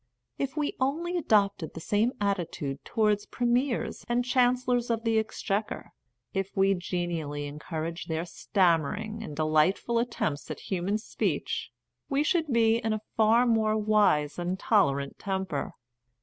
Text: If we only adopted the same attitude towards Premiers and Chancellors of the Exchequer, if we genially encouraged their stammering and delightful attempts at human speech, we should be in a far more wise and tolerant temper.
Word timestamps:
If 0.39 0.57
we 0.57 0.75
only 0.79 1.15
adopted 1.15 1.75
the 1.75 1.79
same 1.79 2.13
attitude 2.19 2.83
towards 2.83 3.27
Premiers 3.27 4.03
and 4.09 4.25
Chancellors 4.25 4.89
of 4.89 5.03
the 5.03 5.19
Exchequer, 5.19 5.93
if 6.33 6.57
we 6.57 6.73
genially 6.73 7.45
encouraged 7.45 8.07
their 8.09 8.25
stammering 8.25 9.21
and 9.21 9.35
delightful 9.35 9.99
attempts 9.99 10.49
at 10.49 10.61
human 10.71 10.97
speech, 10.97 11.69
we 12.09 12.23
should 12.23 12.47
be 12.51 12.77
in 12.77 12.93
a 12.93 13.01
far 13.15 13.45
more 13.45 13.77
wise 13.77 14.39
and 14.39 14.57
tolerant 14.57 15.19
temper. 15.19 15.75